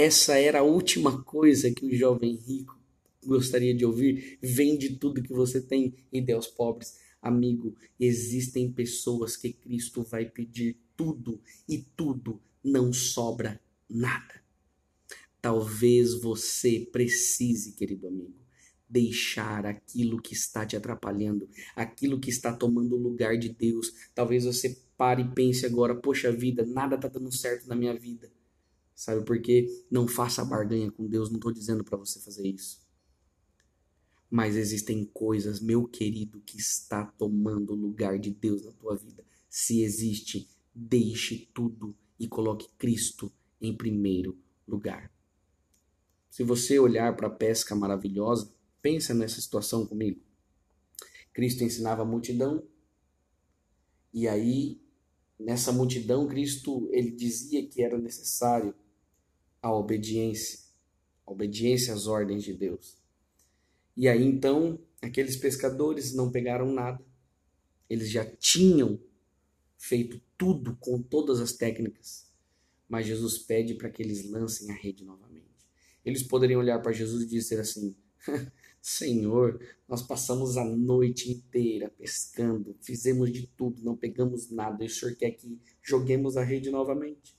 Essa 0.00 0.38
era 0.38 0.60
a 0.60 0.62
última 0.62 1.22
coisa 1.22 1.70
que 1.70 1.84
o 1.84 1.94
jovem 1.94 2.34
rico 2.34 2.74
gostaria 3.22 3.74
de 3.74 3.84
ouvir. 3.84 4.38
Vende 4.40 4.96
tudo 4.96 5.22
que 5.22 5.30
você 5.30 5.60
tem 5.60 5.94
e 6.10 6.22
dê 6.22 6.32
aos 6.32 6.46
pobres. 6.46 6.96
Amigo, 7.20 7.76
existem 7.98 8.72
pessoas 8.72 9.36
que 9.36 9.52
Cristo 9.52 10.02
vai 10.02 10.24
pedir 10.24 10.78
tudo 10.96 11.38
e 11.68 11.84
tudo 11.94 12.40
não 12.64 12.94
sobra 12.94 13.60
nada. 13.90 14.42
Talvez 15.38 16.14
você 16.14 16.88
precise, 16.90 17.72
querido 17.72 18.08
amigo, 18.08 18.40
deixar 18.88 19.66
aquilo 19.66 20.18
que 20.22 20.32
está 20.32 20.64
te 20.64 20.78
atrapalhando, 20.78 21.46
aquilo 21.76 22.18
que 22.18 22.30
está 22.30 22.54
tomando 22.54 22.96
o 22.96 23.02
lugar 23.02 23.36
de 23.36 23.50
Deus. 23.50 23.92
Talvez 24.14 24.46
você 24.46 24.80
pare 24.96 25.20
e 25.20 25.34
pense 25.34 25.66
agora: 25.66 25.94
poxa 25.94 26.32
vida, 26.32 26.64
nada 26.64 26.96
está 26.96 27.06
dando 27.06 27.30
certo 27.30 27.68
na 27.68 27.76
minha 27.76 27.92
vida. 27.92 28.32
Sabe 29.00 29.24
por 29.24 29.40
quê? 29.40 29.66
Não 29.90 30.06
faça 30.06 30.44
barganha 30.44 30.90
com 30.90 31.06
Deus, 31.06 31.30
não 31.30 31.38
estou 31.38 31.50
dizendo 31.50 31.82
para 31.82 31.96
você 31.96 32.20
fazer 32.20 32.46
isso. 32.46 32.86
Mas 34.30 34.56
existem 34.56 35.06
coisas, 35.06 35.58
meu 35.58 35.88
querido, 35.88 36.38
que 36.42 36.58
está 36.58 37.06
tomando 37.06 37.72
o 37.72 37.76
lugar 37.76 38.18
de 38.18 38.30
Deus 38.30 38.62
na 38.62 38.72
tua 38.72 38.94
vida. 38.94 39.24
Se 39.48 39.80
existe, 39.80 40.46
deixe 40.74 41.48
tudo 41.54 41.96
e 42.18 42.28
coloque 42.28 42.68
Cristo 42.76 43.32
em 43.58 43.74
primeiro 43.74 44.36
lugar. 44.68 45.10
Se 46.28 46.44
você 46.44 46.78
olhar 46.78 47.16
para 47.16 47.28
a 47.28 47.34
pesca 47.34 47.74
maravilhosa, 47.74 48.52
pensa 48.82 49.14
nessa 49.14 49.40
situação 49.40 49.86
comigo. 49.86 50.20
Cristo 51.32 51.64
ensinava 51.64 52.02
a 52.02 52.04
multidão, 52.04 52.62
e 54.12 54.28
aí, 54.28 54.78
nessa 55.38 55.72
multidão, 55.72 56.28
Cristo 56.28 56.86
ele 56.92 57.10
dizia 57.10 57.66
que 57.66 57.82
era 57.82 57.96
necessário 57.96 58.74
a 59.62 59.72
obediência, 59.74 60.58
a 61.26 61.32
obediência 61.32 61.92
às 61.92 62.06
ordens 62.06 62.42
de 62.42 62.54
Deus. 62.54 62.96
E 63.96 64.08
aí 64.08 64.24
então, 64.24 64.78
aqueles 65.02 65.36
pescadores 65.36 66.14
não 66.14 66.30
pegaram 66.30 66.72
nada. 66.72 67.04
Eles 67.88 68.10
já 68.10 68.24
tinham 68.24 69.00
feito 69.76 70.20
tudo 70.36 70.76
com 70.76 71.02
todas 71.02 71.40
as 71.40 71.52
técnicas, 71.52 72.30
mas 72.88 73.06
Jesus 73.06 73.38
pede 73.38 73.74
para 73.74 73.90
que 73.90 74.02
eles 74.02 74.28
lancem 74.30 74.70
a 74.70 74.74
rede 74.74 75.04
novamente. 75.04 75.50
Eles 76.04 76.22
poderiam 76.22 76.60
olhar 76.60 76.80
para 76.80 76.92
Jesus 76.92 77.24
e 77.24 77.26
dizer 77.26 77.60
assim: 77.60 77.96
Senhor, 78.80 79.60
nós 79.88 80.02
passamos 80.02 80.56
a 80.56 80.64
noite 80.64 81.30
inteira 81.30 81.90
pescando, 81.90 82.76
fizemos 82.80 83.32
de 83.32 83.46
tudo, 83.46 83.82
não 83.82 83.96
pegamos 83.96 84.50
nada, 84.50 84.82
e 84.82 84.86
o 84.86 84.90
Senhor 84.90 85.14
quer 85.16 85.32
que 85.32 85.58
joguemos 85.82 86.36
a 86.36 86.44
rede 86.44 86.70
novamente. 86.70 87.36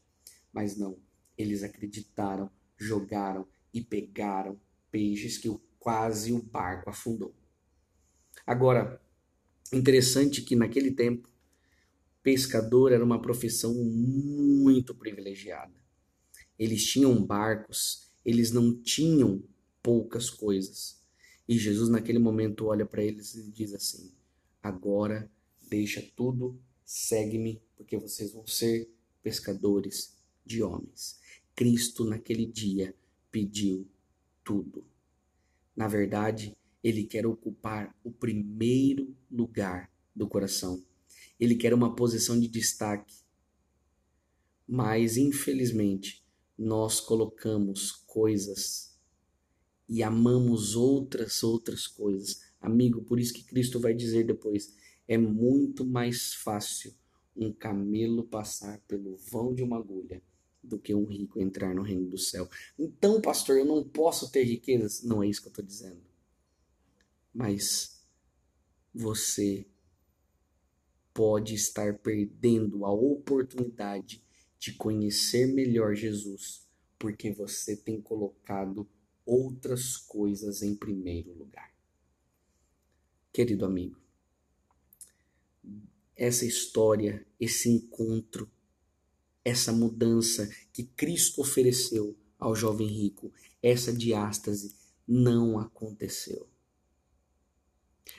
Mas 0.53 0.77
não, 0.77 0.97
eles 1.41 1.63
acreditaram, 1.63 2.49
jogaram 2.77 3.47
e 3.73 3.81
pegaram 3.81 4.59
peixes 4.91 5.37
que 5.37 5.49
quase 5.79 6.31
o 6.31 6.41
barco 6.41 6.89
afundou. 6.89 7.33
Agora, 8.45 9.01
interessante 9.73 10.41
que 10.41 10.55
naquele 10.55 10.91
tempo, 10.91 11.29
pescador 12.21 12.91
era 12.91 13.03
uma 13.03 13.21
profissão 13.21 13.73
muito 13.73 14.93
privilegiada. 14.93 15.73
Eles 16.57 16.85
tinham 16.85 17.23
barcos 17.25 18.11
eles 18.23 18.51
não 18.51 18.75
tinham 18.81 19.43
poucas 19.81 20.29
coisas. 20.29 21.01
E 21.47 21.57
Jesus, 21.57 21.89
naquele 21.89 22.19
momento, 22.19 22.67
olha 22.67 22.85
para 22.85 23.03
eles 23.03 23.35
e 23.35 23.51
diz 23.51 23.73
assim: 23.73 24.11
Agora 24.61 25.29
deixa 25.69 26.01
tudo, 26.15 26.59
segue-me, 26.85 27.61
porque 27.75 27.97
vocês 27.97 28.31
vão 28.31 28.45
ser 28.45 28.89
pescadores 29.23 30.15
de 30.45 30.61
homens. 30.61 31.19
Cristo, 31.55 32.05
naquele 32.05 32.45
dia, 32.45 32.95
pediu 33.31 33.87
tudo. 34.43 34.85
Na 35.75 35.87
verdade, 35.87 36.57
ele 36.83 37.03
quer 37.03 37.25
ocupar 37.25 37.95
o 38.03 38.11
primeiro 38.11 39.15
lugar 39.29 39.91
do 40.15 40.27
coração. 40.27 40.83
Ele 41.39 41.55
quer 41.55 41.73
uma 41.73 41.95
posição 41.95 42.39
de 42.39 42.47
destaque. 42.47 43.15
Mas, 44.67 45.17
infelizmente, 45.17 46.23
nós 46.57 46.99
colocamos 46.99 47.91
coisas 47.91 48.97
e 49.87 50.01
amamos 50.01 50.75
outras 50.75 51.43
outras 51.43 51.87
coisas. 51.87 52.41
Amigo, 52.59 53.03
por 53.03 53.19
isso 53.19 53.33
que 53.33 53.43
Cristo 53.43 53.79
vai 53.79 53.93
dizer 53.93 54.25
depois: 54.25 54.75
é 55.07 55.17
muito 55.17 55.85
mais 55.85 56.33
fácil 56.33 56.93
um 57.35 57.51
camelo 57.51 58.23
passar 58.23 58.79
pelo 58.87 59.17
vão 59.17 59.53
de 59.53 59.63
uma 59.63 59.77
agulha 59.77 60.21
do 60.63 60.77
que 60.77 60.93
um 60.93 61.05
rico 61.05 61.39
entrar 61.39 61.73
no 61.73 61.81
reino 61.81 62.09
do 62.09 62.17
céu. 62.17 62.49
Então, 62.77 63.21
pastor, 63.21 63.57
eu 63.57 63.65
não 63.65 63.83
posso 63.83 64.31
ter 64.31 64.43
riquezas. 64.43 65.03
Não 65.03 65.23
é 65.23 65.27
isso 65.27 65.41
que 65.41 65.47
eu 65.47 65.51
estou 65.51 65.65
dizendo. 65.65 66.01
Mas 67.33 68.03
você 68.93 69.65
pode 71.13 71.55
estar 71.55 71.97
perdendo 71.99 72.85
a 72.85 72.91
oportunidade 72.91 74.23
de 74.59 74.73
conhecer 74.73 75.47
melhor 75.47 75.95
Jesus, 75.95 76.67
porque 76.99 77.31
você 77.31 77.75
tem 77.75 77.99
colocado 77.99 78.87
outras 79.25 79.97
coisas 79.97 80.61
em 80.61 80.75
primeiro 80.75 81.33
lugar. 81.33 81.73
Querido 83.33 83.65
amigo, 83.65 83.99
essa 86.15 86.45
história, 86.45 87.25
esse 87.39 87.69
encontro, 87.69 88.51
essa 89.43 89.71
mudança 89.71 90.49
que 90.71 90.83
Cristo 90.83 91.41
ofereceu 91.41 92.15
ao 92.39 92.55
jovem 92.55 92.87
rico, 92.87 93.31
essa 93.61 93.93
diástase 93.93 94.75
não 95.07 95.59
aconteceu. 95.59 96.47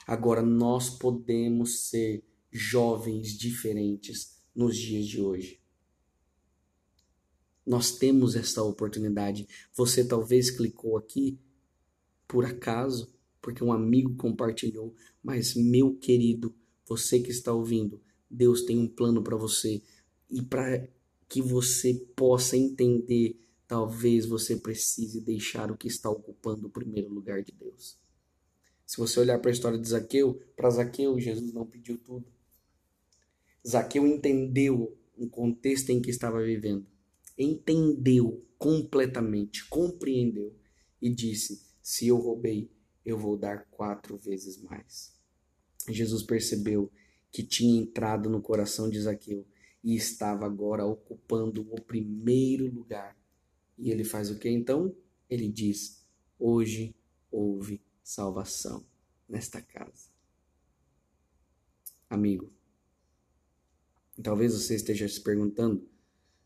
Agora 0.07 0.43
nós 0.43 0.91
podemos 0.91 1.89
ser 1.89 2.25
jovens 2.51 3.37
diferentes 3.37 4.37
nos 4.55 4.77
dias 4.77 5.07
de 5.07 5.21
hoje. 5.21 5.61
Nós 7.65 7.93
temos 7.93 8.35
essa 8.35 8.63
oportunidade. 8.63 9.47
Você 9.75 10.05
talvez 10.05 10.51
clicou 10.51 10.97
aqui 10.97 11.39
por 12.27 12.45
acaso, 12.45 13.15
porque 13.41 13.63
um 13.63 13.73
amigo 13.73 14.17
compartilhou, 14.17 14.95
mas 15.23 15.55
meu 15.55 15.95
querido, 15.95 16.55
você 16.87 17.21
que 17.21 17.31
está 17.31 17.53
ouvindo, 17.53 18.01
Deus 18.29 18.63
tem 18.63 18.79
um 18.79 18.89
plano 18.89 19.23
para 19.23 19.37
você 19.37 19.83
e 20.31 20.43
para 20.43 20.89
que 21.33 21.41
você 21.41 21.95
possa 22.15 22.59
entender, 22.59 23.41
talvez 23.67 24.27
você 24.27 24.55
precise 24.55 25.19
deixar 25.19 25.71
o 25.71 25.77
que 25.79 25.89
está 25.89 26.11
ocupando 26.11 26.67
o 26.67 26.71
primeiro 26.71 27.09
lugar 27.09 27.43
de 27.43 27.53
Deus. 27.53 27.99
Se 28.85 28.99
você 28.99 29.19
olhar 29.19 29.39
para 29.39 29.51
a 29.51 29.53
história 29.55 29.79
de 29.79 29.89
Zaqueu, 29.89 30.43
para 30.55 30.69
Zaqueu, 30.69 31.19
Jesus 31.19 31.55
não 31.55 31.65
pediu 31.65 31.97
tudo. 31.97 32.27
Zaqueu 33.67 34.07
entendeu 34.07 34.95
o 35.17 35.27
contexto 35.27 35.89
em 35.89 36.03
que 36.03 36.11
estava 36.11 36.43
vivendo. 36.43 36.87
Entendeu 37.39 38.45
completamente, 38.59 39.67
compreendeu 39.71 40.55
e 41.01 41.09
disse: 41.09 41.63
Se 41.81 42.09
eu 42.09 42.19
roubei, 42.19 42.71
eu 43.07 43.17
vou 43.17 43.39
dar 43.39 43.67
quatro 43.71 44.19
vezes 44.19 44.61
mais. 44.61 45.15
Jesus 45.89 46.23
percebeu 46.23 46.93
que 47.31 47.43
tinha 47.43 47.81
entrado 47.81 48.29
no 48.29 48.43
coração 48.43 48.91
de 48.91 49.01
Zaqueu 49.01 49.47
e 49.83 49.95
estava 49.97 50.47
agora 50.47 50.85
ocupando 50.85 51.67
o 51.71 51.81
primeiro 51.81 52.73
lugar. 52.73 53.17
E 53.79 53.91
ele 53.91 54.05
faz 54.05 54.31
o 54.31 54.39
que 54.39 54.49
então? 54.49 54.95
Ele 55.29 55.49
diz: 55.49 56.05
Hoje 56.39 56.95
houve 57.31 57.83
salvação 58.03 58.85
nesta 59.29 59.61
casa. 59.61 60.11
Amigo, 62.09 62.53
talvez 64.23 64.53
você 64.53 64.75
esteja 64.75 65.09
se 65.09 65.21
perguntando: 65.21 65.89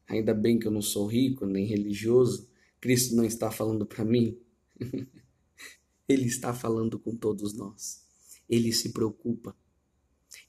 ainda 0.06 0.32
bem 0.32 0.58
que 0.58 0.66
eu 0.66 0.72
não 0.72 0.82
sou 0.82 1.06
rico 1.06 1.44
nem 1.44 1.66
religioso, 1.66 2.48
Cristo 2.80 3.16
não 3.16 3.24
está 3.24 3.50
falando 3.50 3.84
para 3.84 4.04
mim. 4.04 4.38
Ele 6.08 6.26
está 6.26 6.54
falando 6.54 7.00
com 7.00 7.16
todos 7.16 7.52
nós. 7.54 8.04
Ele 8.48 8.72
se 8.72 8.92
preocupa. 8.92 9.56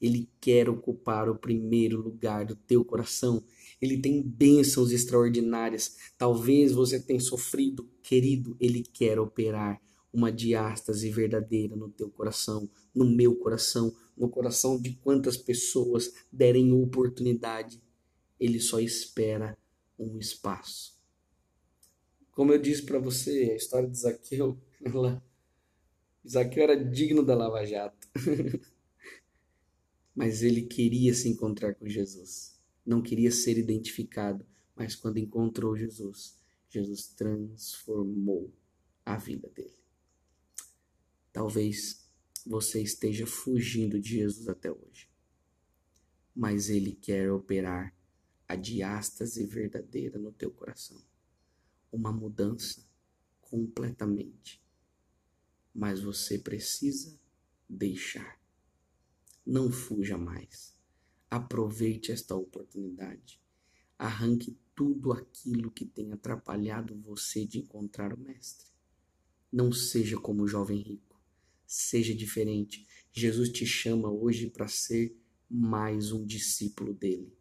Ele 0.02 0.30
quer 0.40 0.70
ocupar 0.70 1.30
o 1.30 1.38
primeiro 1.38 2.02
lugar 2.02 2.46
do 2.46 2.56
teu 2.56 2.84
coração. 2.84 3.44
Ele 3.82 4.00
tem 4.00 4.22
bênçãos 4.22 4.92
extraordinárias. 4.92 5.98
Talvez 6.18 6.72
você 6.72 7.00
tenha 7.00 7.20
sofrido, 7.20 7.90
querido. 8.02 8.56
Ele 8.60 8.84
quer 8.84 9.20
operar 9.20 9.82
uma 10.12 10.32
diástase 10.32 11.12
verdadeira 11.12 11.76
no 11.76 11.90
teu 11.90 12.10
coração, 12.10 12.70
no 12.94 13.06
meu 13.06 13.36
coração, 13.36 13.96
no 14.18 14.30
coração 14.30 14.82
de 14.82 14.96
quantas 14.96 15.38
pessoas 15.38 16.12
derem 16.32 16.72
oportunidade. 16.72 17.82
Ele 18.40 18.60
só 18.60 18.80
espera 18.80 19.58
um 19.98 20.18
espaço. 20.18 20.98
Como 22.32 22.54
eu 22.54 22.60
disse 22.60 22.84
para 22.84 23.00
você, 23.00 23.50
a 23.52 23.56
história 23.56 23.90
de 23.90 23.98
Zaqueu, 23.98 24.58
ela, 24.84 25.24
Zaqueu 26.28 26.64
era 26.64 26.76
digno 26.76 27.24
da 27.24 27.36
Lava 27.36 27.66
Jato. 27.66 28.08
mas 30.18 30.42
ele 30.42 30.64
queria 30.64 31.14
se 31.14 31.30
encontrar 31.30 31.76
com 31.76 31.88
Jesus. 31.88 32.60
Não 32.84 33.04
queria 33.04 33.30
ser 33.30 33.56
identificado, 33.56 34.44
mas 34.76 34.96
quando 34.96 35.20
encontrou 35.20 35.78
Jesus, 35.78 36.36
Jesus 36.68 37.10
transformou 37.10 38.52
a 39.06 39.16
vida 39.16 39.48
dele. 39.50 39.78
Talvez 41.32 42.10
você 42.44 42.82
esteja 42.82 43.28
fugindo 43.28 44.00
de 44.00 44.18
Jesus 44.18 44.50
até 44.50 44.72
hoje, 44.72 45.08
mas 46.36 46.68
Ele 46.68 46.94
quer 46.94 47.32
operar 47.32 47.96
a 48.48 48.56
diástase 48.56 49.46
verdadeira 49.46 50.18
no 50.18 50.32
teu 50.32 50.50
coração, 50.50 51.00
uma 51.92 52.12
mudança 52.12 52.84
completamente. 53.40 54.60
Mas 55.76 56.02
você 56.02 56.40
precisa 56.40 57.20
deixar. 57.70 58.37
Não 59.48 59.72
fuja 59.72 60.18
mais. 60.18 60.76
Aproveite 61.32 62.12
esta 62.12 62.36
oportunidade. 62.36 63.42
Arranque 63.98 64.58
tudo 64.76 65.14
aquilo 65.14 65.72
que 65.72 65.86
tem 65.86 66.12
atrapalhado 66.12 67.00
você 67.02 67.46
de 67.46 67.60
encontrar 67.60 68.14
o 68.14 68.20
Mestre. 68.20 68.68
Não 69.50 69.72
seja 69.72 70.20
como 70.20 70.44
o 70.44 70.48
jovem 70.48 70.82
rico 70.82 71.08
seja 71.68 72.16
diferente. 72.16 72.88
Jesus 73.12 73.50
te 73.50 73.66
chama 73.66 74.10
hoje 74.10 74.50
para 74.50 74.70
ser 74.70 75.18
mais 75.50 76.12
um 76.12 76.26
discípulo 76.26 76.94
dele. 76.94 77.34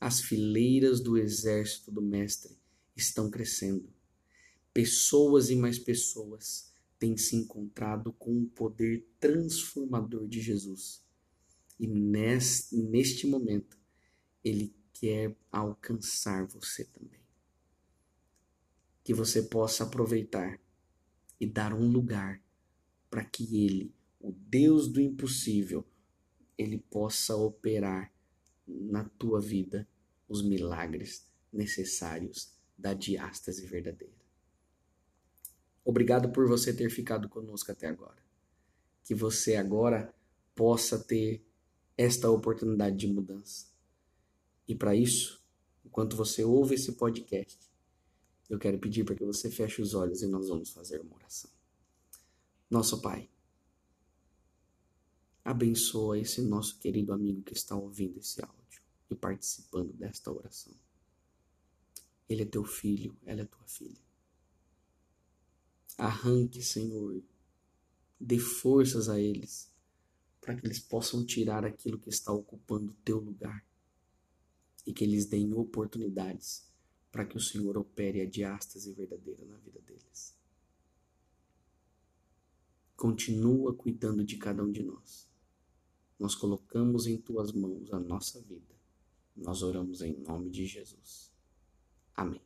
As 0.00 0.20
fileiras 0.20 1.00
do 1.00 1.16
exército 1.16 1.90
do 1.90 2.02
Mestre 2.02 2.56
estão 2.94 3.30
crescendo. 3.30 3.88
Pessoas 4.74 5.48
e 5.48 5.56
mais 5.56 5.78
pessoas 5.78 6.72
têm 6.98 7.16
se 7.16 7.36
encontrado 7.36 8.12
com 8.12 8.42
o 8.42 8.46
poder 8.46 9.06
transformador 9.18 10.26
de 10.28 10.40
Jesus. 10.40 11.05
E 11.78 11.86
neste 11.86 13.26
momento, 13.26 13.78
ele 14.42 14.74
quer 14.92 15.36
alcançar 15.50 16.46
você 16.46 16.84
também. 16.84 17.20
Que 19.04 19.12
você 19.12 19.42
possa 19.42 19.84
aproveitar 19.84 20.58
e 21.38 21.46
dar 21.46 21.74
um 21.74 21.86
lugar 21.88 22.42
para 23.10 23.24
que 23.24 23.64
ele, 23.64 23.94
o 24.20 24.32
Deus 24.32 24.88
do 24.88 25.00
impossível, 25.00 25.84
ele 26.56 26.78
possa 26.78 27.36
operar 27.36 28.12
na 28.66 29.04
tua 29.04 29.40
vida 29.40 29.86
os 30.28 30.42
milagres 30.42 31.28
necessários 31.52 32.52
da 32.76 32.94
diástase 32.94 33.66
verdadeira. 33.66 34.14
Obrigado 35.84 36.30
por 36.30 36.48
você 36.48 36.74
ter 36.74 36.90
ficado 36.90 37.28
conosco 37.28 37.70
até 37.70 37.86
agora. 37.86 38.20
Que 39.04 39.14
você 39.14 39.54
agora 39.54 40.12
possa 40.54 40.98
ter 40.98 41.46
esta 41.96 42.30
oportunidade 42.30 42.96
de 42.96 43.06
mudança. 43.06 43.66
E 44.68 44.74
para 44.74 44.94
isso, 44.94 45.42
enquanto 45.84 46.16
você 46.16 46.44
ouve 46.44 46.74
esse 46.74 46.92
podcast, 46.92 47.58
eu 48.48 48.58
quero 48.58 48.78
pedir 48.78 49.04
para 49.04 49.14
que 49.14 49.24
você 49.24 49.50
feche 49.50 49.80
os 49.80 49.94
olhos 49.94 50.22
e 50.22 50.26
nós 50.26 50.48
vamos 50.48 50.70
fazer 50.70 51.00
uma 51.00 51.16
oração. 51.16 51.50
Nosso 52.68 53.00
Pai, 53.00 53.28
abençoa 55.44 56.18
esse 56.18 56.42
nosso 56.42 56.78
querido 56.78 57.12
amigo 57.12 57.42
que 57.42 57.52
está 57.52 57.74
ouvindo 57.76 58.18
esse 58.18 58.42
áudio 58.42 58.82
e 59.08 59.14
participando 59.14 59.92
desta 59.92 60.30
oração. 60.32 60.74
Ele 62.28 62.42
é 62.42 62.46
teu 62.46 62.64
filho, 62.64 63.16
ela 63.24 63.42
é 63.42 63.44
tua 63.44 63.66
filha. 63.66 64.04
Arranque, 65.96 66.62
Senhor, 66.62 67.22
dê 68.20 68.38
forças 68.38 69.08
a 69.08 69.18
eles 69.18 69.72
para 70.46 70.54
que 70.54 70.66
eles 70.66 70.78
possam 70.78 71.26
tirar 71.26 71.64
aquilo 71.64 71.98
que 71.98 72.08
está 72.08 72.32
ocupando 72.32 72.92
o 72.92 72.96
teu 73.04 73.18
lugar 73.18 73.62
e 74.86 74.92
que 74.92 75.04
eles 75.04 75.26
deem 75.26 75.52
oportunidades 75.52 76.70
para 77.10 77.26
que 77.26 77.36
o 77.36 77.40
Senhor 77.40 77.76
opere 77.76 78.20
a 78.20 78.26
diástase 78.26 78.92
verdadeira 78.92 79.44
na 79.44 79.56
vida 79.56 79.80
deles 79.80 80.36
continua 82.96 83.74
cuidando 83.74 84.24
de 84.24 84.36
cada 84.36 84.64
um 84.64 84.72
de 84.72 84.82
nós. 84.82 85.28
nós 86.18 86.34
colocamos 86.34 87.06
em 87.06 87.18
tuas 87.18 87.52
mãos 87.52 87.92
a 87.92 88.00
nossa 88.00 88.40
vida. 88.40 88.74
Nós 89.36 89.62
oramos 89.62 90.00
em 90.00 90.16
nome 90.16 90.48
de 90.48 90.64
Jesus. 90.64 91.30
Amém. 92.14 92.40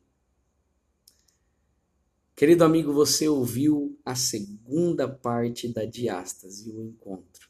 Querido 2.35 2.65
amigo, 2.65 2.91
você 2.91 3.29
ouviu 3.29 3.97
a 4.03 4.13
segunda 4.13 5.07
parte 5.07 5.69
da 5.69 5.85
diástase, 5.85 6.69
o 6.69 6.83
encontro. 6.83 7.49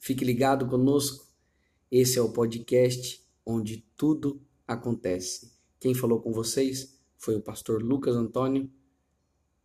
Fique 0.00 0.24
ligado 0.24 0.66
conosco. 0.66 1.28
Esse 1.90 2.18
é 2.18 2.22
o 2.22 2.32
podcast 2.32 3.22
onde 3.44 3.86
tudo 3.96 4.40
acontece. 4.66 5.52
Quem 5.78 5.94
falou 5.94 6.20
com 6.20 6.32
vocês 6.32 6.98
foi 7.18 7.36
o 7.36 7.42
pastor 7.42 7.82
Lucas 7.82 8.16
Antônio 8.16 8.70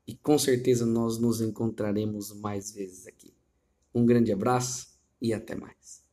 e 0.06 0.14
com 0.14 0.38
certeza 0.38 0.86
nós 0.86 1.18
nos 1.18 1.40
encontraremos 1.40 2.34
mais 2.34 2.70
vezes 2.70 3.08
aqui. 3.08 3.34
Um 3.94 4.06
grande 4.06 4.32
abraço 4.34 5.00
e 5.22 5.34
até 5.34 5.56
mais. 5.56 6.05